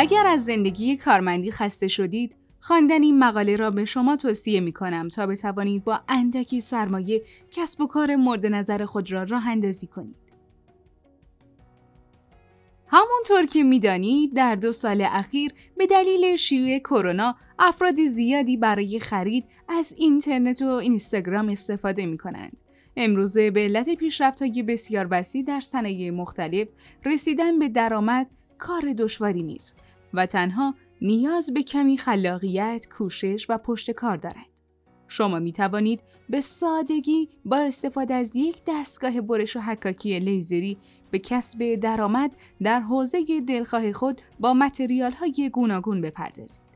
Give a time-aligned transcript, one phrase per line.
[0.00, 5.08] اگر از زندگی کارمندی خسته شدید، خواندن این مقاله را به شما توصیه می کنم
[5.08, 10.16] تا بتوانید با اندکی سرمایه کسب و کار مورد نظر خود را راه اندازی کنید.
[12.86, 19.44] همونطور که می‌دانید در دو سال اخیر به دلیل شیوع کرونا افراد زیادی برای خرید
[19.68, 22.60] از اینترنت و اینستاگرام استفاده می کنند.
[22.96, 23.88] امروزه به علت
[24.40, 26.68] های بسیار وسیع در صنایع مختلف
[27.04, 29.76] رسیدن به درآمد کار دشواری نیست
[30.14, 34.46] و تنها نیاز به کمی خلاقیت، کوشش و پشت کار دارد.
[35.08, 40.78] شما می توانید به سادگی با استفاده از یک دستگاه برش و حکاکی لیزری
[41.10, 42.30] به کسب درآمد
[42.62, 46.68] در حوزه دلخواه خود با متریال های گوناگون بپردازید.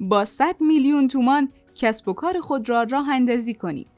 [0.00, 3.88] با 100 میلیون تومان کسب و کار خود را راه اندازی کنید.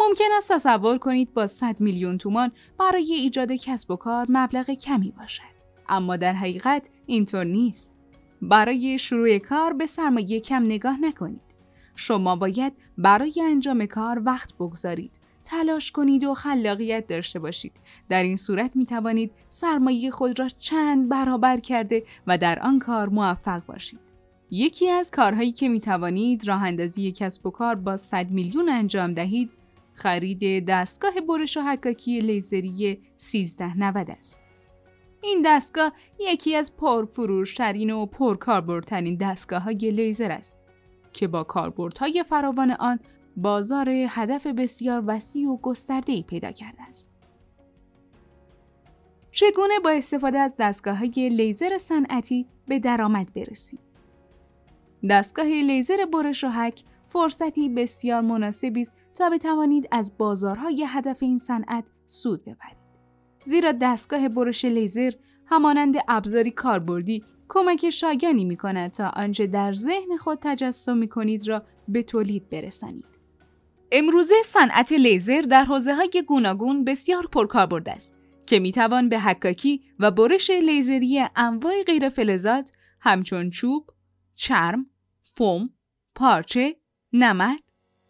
[0.00, 5.10] ممکن است تصور کنید با 100 میلیون تومان برای ایجاد کسب و کار مبلغ کمی
[5.10, 5.53] باشد.
[5.88, 7.96] اما در حقیقت اینطور نیست.
[8.42, 11.54] برای شروع کار به سرمایه کم نگاه نکنید.
[11.94, 15.20] شما باید برای انجام کار وقت بگذارید.
[15.44, 17.72] تلاش کنید و خلاقیت داشته باشید.
[18.08, 23.08] در این صورت می توانید سرمایه خود را چند برابر کرده و در آن کار
[23.08, 24.00] موفق باشید.
[24.50, 29.14] یکی از کارهایی که می توانید راه اندازی کسب و کار با 100 میلیون انجام
[29.14, 29.50] دهید
[29.94, 34.43] خرید دستگاه برش و حکاکی لیزری 1390 است.
[35.24, 40.58] این دستگاه یکی از پرفروشترین و پرکاربردترین دستگاه های لیزر است
[41.12, 43.00] که با کاربردهای فراوان آن
[43.36, 47.10] بازار هدف بسیار وسیع و گسترده‌ای پیدا کرده است.
[49.30, 53.80] چگونه با استفاده از دستگاه های لیزر صنعتی به درآمد برسید؟
[55.10, 61.38] دستگاه لیزر برش و حک فرصتی بسیار مناسبی است تا بتوانید از بازارهای هدف این
[61.38, 62.83] صنعت سود ببرید.
[63.44, 65.10] زیرا دستگاه برش لیزر
[65.46, 71.48] همانند ابزاری کاربردی کمک شایانی می کند تا آنچه در ذهن خود تجسم می کنید
[71.48, 73.04] را به تولید برسانید.
[73.92, 78.14] امروزه صنعت لیزر در حوزه های گوناگون بسیار پرکاربرد است
[78.46, 83.90] که می توان به حکاکی و برش لیزری انواع غیر فلزات همچون چوب،
[84.34, 84.86] چرم،
[85.22, 85.70] فوم،
[86.14, 86.76] پارچه،
[87.12, 87.60] نمد،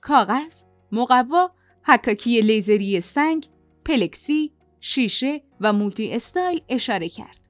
[0.00, 0.62] کاغذ،
[0.92, 1.50] مقوا،
[1.82, 3.46] حکاکی لیزری سنگ،
[3.84, 4.53] پلکسی،
[4.86, 7.40] شیشه و مولتی استایل اشاره کرد.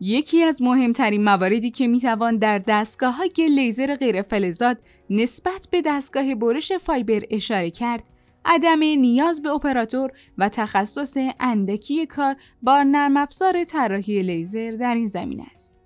[0.00, 4.78] یکی از مهمترین مواردی که می‌توان در دستگاه های لیزر غیر فلزات
[5.10, 8.08] نسبت به دستگاه برش فایبر اشاره کرد،
[8.44, 15.06] عدم نیاز به اپراتور و تخصص اندکی کار با نرم افزار طراحی لیزر در این
[15.06, 15.76] زمینه است.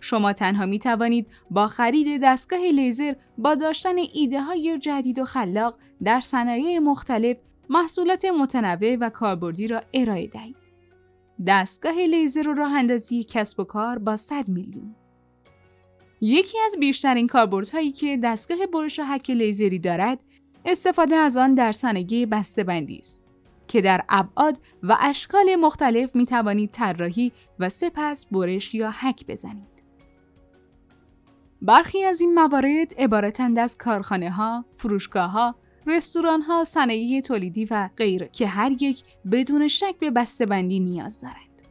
[0.00, 5.78] شما تنها می توانید با خرید دستگاه لیزر با داشتن ایده های جدید و خلاق
[6.04, 7.36] در صنایع مختلف
[7.74, 10.56] محصولات متنوع و کاربردی را ارائه دهید.
[11.46, 14.94] دستگاه لیزر و راه اندازی کسب و کار با 100 میلیون
[16.20, 20.22] یکی از بیشترین کاربردهایی که دستگاه برش و حک لیزری دارد
[20.64, 22.26] استفاده از آن در صنایع
[22.66, 23.22] بندی است
[23.68, 29.82] که در ابعاد و اشکال مختلف می توانید طراحی و سپس برش یا حک بزنید.
[31.62, 35.54] برخی از این موارد عبارتند از کارخانه ها، فروشگاه ها،
[35.86, 41.62] رستوران ها، صنایع تولیدی و غیره که هر یک بدون شک به بسته‌بندی نیاز دارند.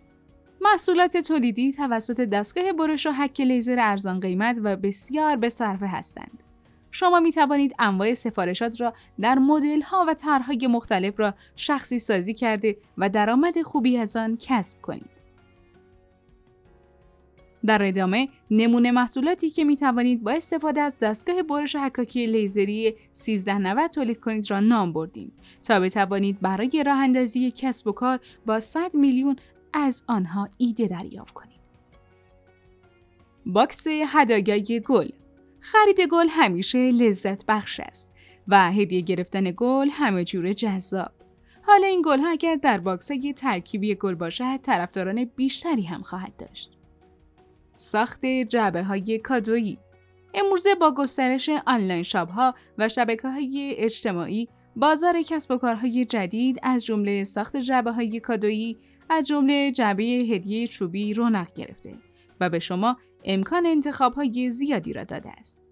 [0.62, 6.44] محصولات تولیدی توسط دستگاه برش و حک لیزر ارزان قیمت و بسیار به صرفه هستند.
[6.91, 12.34] شما می توانید انواع سفارشات را در مدل ها و طرحهای مختلف را شخصی سازی
[12.34, 15.12] کرده و درآمد خوبی از آن کسب کنید.
[17.66, 23.91] در ادامه نمونه محصولاتی که می توانید با استفاده از دستگاه برش حکاکی لیزری 1390
[23.91, 25.31] تولید کنید را نام بردیم
[25.63, 29.35] تا بتوانید برای راه اندازی کسب و کار با 100 میلیون
[29.74, 31.53] از آنها ایده دریافت کنید.
[33.46, 35.09] باکس هدایای گل
[35.59, 38.13] خرید گل همیشه لذت بخش است
[38.47, 41.12] و هدیه گرفتن گل همه جور جذاب.
[41.66, 46.73] حالا این گل ها اگر در باکس ترکیبی گل باشد طرفداران بیشتری هم خواهد داشت.
[47.75, 49.78] ساخت جعبه های کادویی
[50.34, 56.60] امروزه با گسترش online shop ها و شبکه های اجتماعی بازار کسب و کارهای جدید
[56.64, 58.78] از جمله ساخت جعبه های کادویی
[59.10, 61.94] از جمله جعبه هدیه چوبی رونق گرفته
[62.40, 65.64] و به شما امکان انتخاب های زیادی را داده است.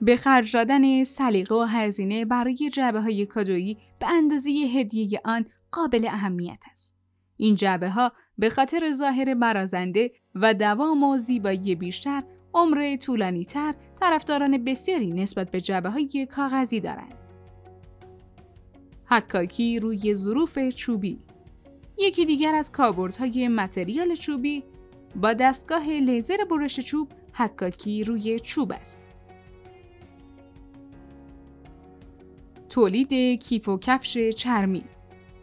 [0.00, 6.06] به خرج دادن سلیقه و هزینه برای جعبه های کادویی به اندازه هدیه آن قابل
[6.06, 6.96] اهمیت است.
[7.36, 12.22] این جعبه ها به خاطر ظاهر برازنده و دوام و زیبایی بیشتر
[12.54, 17.14] عمر طولانی تر طرفداران بسیاری نسبت به جعبه های کاغذی دارند.
[19.06, 21.18] حکاکی روی ظروف چوبی
[21.98, 24.64] یکی دیگر از کاربردهای متریال چوبی
[25.16, 29.02] با دستگاه لیزر برش چوب حکاکی روی چوب است.
[32.68, 34.84] تولید کیف و کفش چرمی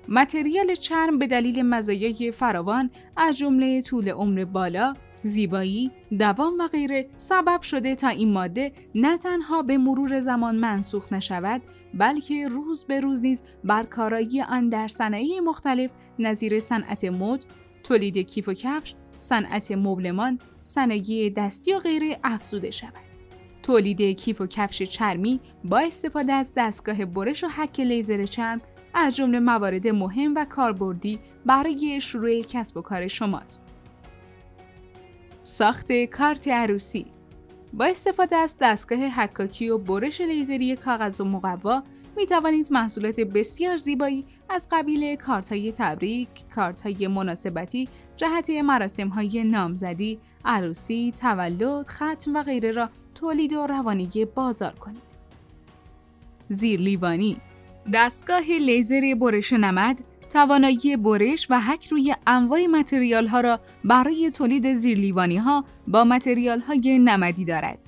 [0.10, 4.94] متریال چرم به دلیل مزایای فراوان از جمله طول عمر بالا،
[5.24, 11.14] زیبایی، دوام و غیره سبب شده تا این ماده نه تنها به مرور زمان منسوخ
[11.14, 11.62] نشود
[11.94, 17.46] بلکه روز به روز نیز بر کارایی آن در صنایع مختلف نظیر صنعت مد،
[17.84, 23.08] تولید کیف و کفش، صنعت مبلمان، صنایع دستی و غیره افزوده شود.
[23.64, 28.62] تولید کیف و کفش چرمی با استفاده از دستگاه برش و حک لیزر چرم
[28.94, 33.68] از جمله موارد مهم و کاربردی برای شروع کسب و کار شماست.
[35.44, 37.06] ساخت کارت عروسی
[37.74, 41.84] با استفاده از دستگاه حکاکی و برش لیزری کاغذ و مقوا
[42.18, 49.08] می توانید محصولات بسیار زیبایی از قبیل کارت های تبریک، کارت های مناسبتی، جهت مراسم
[49.08, 55.08] های نامزدی، عروسی، تولد، ختم و غیره را تولید و روانی بازار کنید.
[56.50, 57.38] زیر لیوانی
[57.94, 64.74] دستگاه لیزر برش نمد توانایی برش و حک روی انواع متریال ها را برای تولید
[64.74, 67.80] زیرلیوانی ها با متریال های نمدی دارد.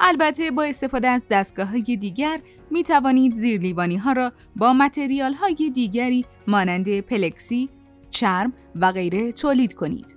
[0.00, 2.40] البته با استفاده از دستگاه های دیگر
[2.70, 7.68] می توانید زیرلیوانی ها را با متریال های دیگری مانند پلکسی،
[8.10, 10.16] چرم و غیره تولید کنید.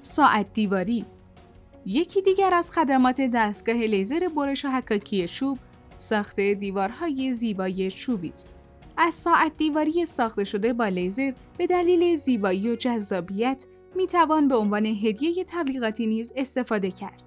[0.00, 1.04] ساعت دیواری
[1.86, 5.58] یکی دیگر از خدمات دستگاه لیزر برش و حکاکی چوب
[5.98, 8.52] ساخت دیوارهای زیبای چوبی است.
[8.96, 13.66] از ساعت دیواری ساخته شده با لیزر به دلیل زیبایی و جذابیت
[13.96, 17.22] می توان به عنوان هدیه تبلیغاتی نیز استفاده کرد.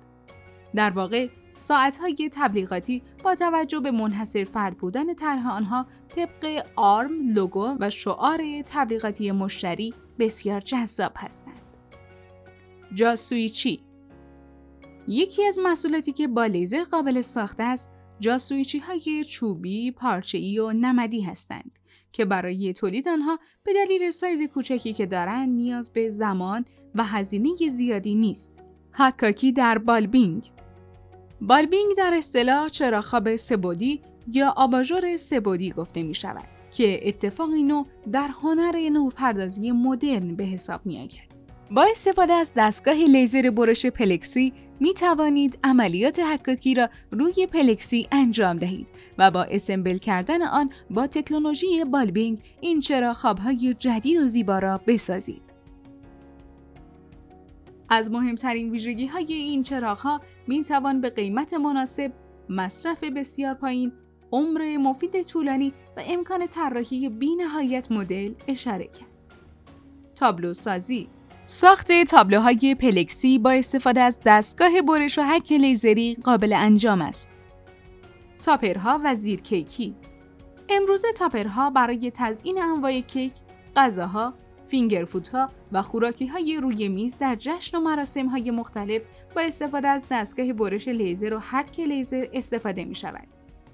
[0.75, 1.27] در واقع
[1.57, 5.85] ساعتهای تبلیغاتی با توجه به منحصر فرد بودن طرح آنها
[6.15, 11.61] طبق آرم، لوگو و شعار تبلیغاتی مشتری بسیار جذاب هستند.
[12.93, 13.79] جاسویچی
[15.07, 17.91] یکی از محصولاتی که با لیزر قابل ساخته است
[18.21, 21.79] جاسویچی های چوبی، پارچه‌ای و نمدی هستند
[22.11, 26.65] که برای تولید آنها به دلیل سایز کوچکی که دارند نیاز به زمان
[26.95, 28.63] و هزینه زیادی نیست.
[28.91, 30.51] حکاکی در bulbing
[31.41, 37.63] bulbing در اصطلاح چراغ سه بعدی یا آباژور سه بعدی گفته می شود که اتفاقی
[37.63, 41.31] نو در هنر نورپردازی مدرن به حساب می آید.
[41.71, 48.57] با استفاده از دستگاه لیزر برش پلکسی می توانید عملیات حکاکی را روی پلکسی انجام
[48.57, 48.87] دهید
[49.17, 54.81] و با اسمبل کردن آن با تکنولوژی بالبینگ این چرا خوابهای جدید و زیبا را
[54.87, 55.41] بسازید.
[57.89, 62.11] از مهمترین ویژگی های این چراغ ها می توان به قیمت مناسب،
[62.49, 63.91] مصرف بسیار پایین،
[64.31, 69.11] عمر مفید طولانی و امکان طراحی بینهایت مدل اشاره کرد.
[70.15, 71.07] تابلو سازی
[71.53, 77.31] ساخت تابلوهای پلکسی با استفاده از دستگاه برش و حک لیزری قابل انجام است.
[78.45, 79.95] تاپرها و زیرکیکی
[80.69, 83.33] امروزه تاپرها برای تزیین انواع کیک،
[83.75, 84.33] غذاها،
[84.67, 89.01] فینگرفودها و خوراکی های روی میز در جشن و مراسم های مختلف
[89.35, 93.27] با استفاده از دستگاه برش لیزر و حک لیزر استفاده می شود.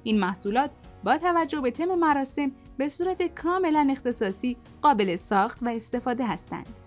[0.04, 0.72] این محصولات
[1.04, 6.87] با توجه به تم مراسم به صورت کاملا اختصاصی قابل ساخت و استفاده هستند.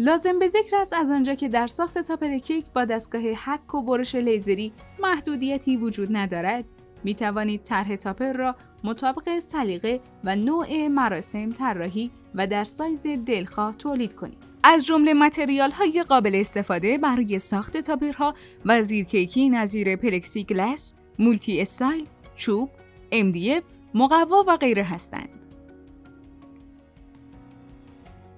[0.00, 3.82] لازم به ذکر است از آنجا که در ساخت تاپر کیک با دستگاه حک و
[3.82, 6.64] برش لیزری محدودیتی وجود ندارد
[7.04, 13.74] می توانید طرح تاپر را مطابق سلیقه و نوع مراسم طراحی و در سایز دلخواه
[13.74, 14.38] تولید کنید.
[14.62, 21.60] از جمله متریال های قابل استفاده برای ساخت تاپرها و زیرکیکی نظیر پلکسی گلاس، مولتی
[21.60, 22.70] استایل، چوب،
[23.12, 23.62] MDF،
[23.94, 25.37] مقوا و غیره هستند.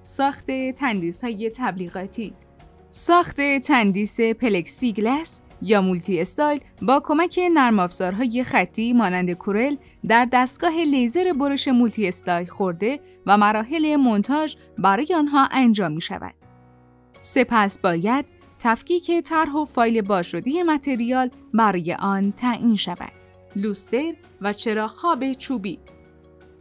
[0.01, 2.33] ساخت تندیس های تبلیغاتی
[2.89, 9.75] ساخت تندیس پلکسی گلاس یا مولتی استایل با کمک نرم افزارهای خطی مانند Corel
[10.07, 16.33] در دستگاه لیزر برش مولتی استایل خورده و مراحل مونتاژ برای آنها انجام می شود.
[17.21, 18.25] سپس باید
[18.59, 23.11] تفکیک طرح و فایل بازشده متریال برای آن تعیین شود.
[23.55, 25.79] لوستر و چراغ خواب چوبی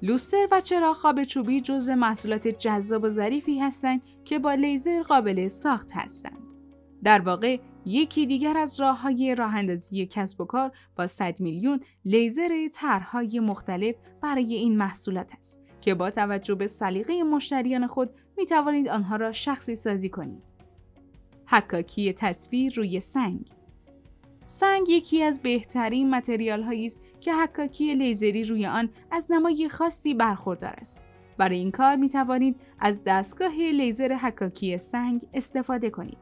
[0.03, 5.49] لوستر و چراغ خواب چوبی جزو محصولات جذاب و ظریفی هستند که با لیزر قابل
[5.49, 6.55] ساخت هستند.
[7.05, 11.81] در واقع یکی دیگر از راه های راه اندازی کسب و کار با 100 میلیون
[12.05, 18.47] لیزر طرحهای مختلف برای این محصولات است که با توجه به سلیقه مشتریان خود می
[18.47, 20.43] توانید آنها را شخصی سازی کنید.
[21.47, 23.51] حکاکی تصویر روی سنگ
[24.45, 30.75] سنگ یکی از بهترین متریال است که حکاکی لیزری روی آن از نمای خاصی برخوردار
[30.79, 31.05] است
[31.39, 36.19] برای این کار می توانید از دستگاه لیزر حکاکی سنگ استفاده کنید.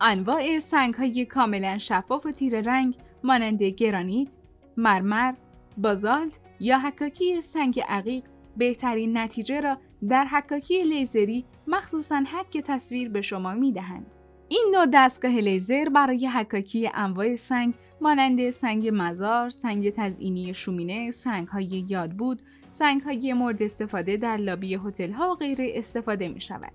[0.00, 4.36] انواع سنگ های کاملا شفاف و تیر رنگ مانند گرانیت،
[4.76, 5.34] مرمر،
[5.78, 8.24] بازالت یا حکاکی سنگ عقیق
[8.56, 9.78] بهترین نتیجه را
[10.08, 14.14] در حکاکی لیزری مخصوصا حک تصویر به شما می دهند.
[14.48, 21.48] این نوع دستگاه لیزر برای حکاکی انواع سنگ مانند سنگ مزار، سنگ تزئینی شومینه، سنگ
[21.48, 26.40] های یاد بود، سنگ های مورد استفاده در لابی هتل ها و غیره استفاده می
[26.40, 26.72] شود.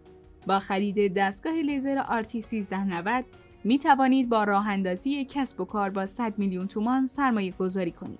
[0.48, 3.26] با خرید دستگاه لیزر RT1390
[3.64, 8.20] می توانید با راه اندازی کسب و کار با 100 میلیون تومان سرمایه گذاری کنید.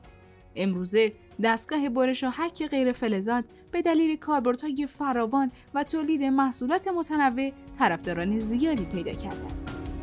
[0.56, 7.52] امروزه دستگاه برش و حک غیر فلزات به دلیل کاربردهای فراوان و تولید محصولات متنوع
[7.80, 9.95] طرفداران زیادی پیدا کرده است.